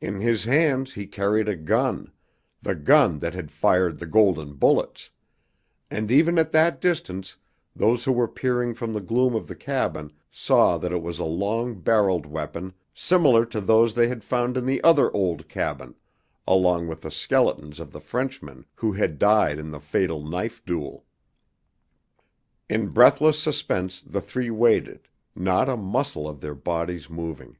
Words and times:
In 0.00 0.18
his 0.18 0.42
hands 0.42 0.94
he 0.94 1.06
carried 1.06 1.48
a 1.48 1.54
gun 1.54 2.10
the 2.62 2.74
gun 2.74 3.20
that 3.20 3.32
had 3.32 3.52
fired 3.52 3.96
the 4.00 4.06
golden 4.08 4.54
bullets 4.54 5.10
and 5.88 6.10
even 6.10 6.36
at 6.36 6.50
that 6.50 6.80
distance 6.80 7.36
those 7.76 8.02
who 8.02 8.10
were 8.10 8.26
peering 8.26 8.74
from 8.74 8.92
the 8.92 9.00
gloom 9.00 9.36
of 9.36 9.46
the 9.46 9.54
cabin 9.54 10.10
saw 10.32 10.78
that 10.78 10.90
it 10.90 11.00
was 11.00 11.20
a 11.20 11.24
long 11.24 11.80
barreled 11.80 12.26
weapon 12.26 12.72
similar 12.92 13.44
to 13.44 13.60
those 13.60 13.94
they 13.94 14.08
had 14.08 14.24
found 14.24 14.56
in 14.56 14.66
the 14.66 14.82
other 14.82 15.14
old 15.14 15.48
cabin, 15.48 15.94
along 16.44 16.88
with 16.88 17.02
the 17.02 17.10
skeletons 17.12 17.78
of 17.78 17.92
the 17.92 18.00
Frenchmen 18.00 18.66
who 18.74 18.90
had 18.90 19.16
died 19.16 19.60
in 19.60 19.70
the 19.70 19.78
fatal 19.78 20.20
knife 20.26 20.60
duel. 20.64 21.04
In 22.68 22.88
breathless 22.88 23.38
suspense 23.38 24.00
the 24.04 24.20
three 24.20 24.50
waited, 24.50 25.06
not 25.36 25.68
a 25.68 25.76
muscle 25.76 26.28
of 26.28 26.40
their 26.40 26.56
bodies 26.56 27.08
moving. 27.08 27.58